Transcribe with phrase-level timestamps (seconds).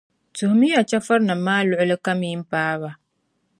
[0.35, 2.89] Tuhimi ya chεfurinim’ maa luɣilikam yi ni paai ba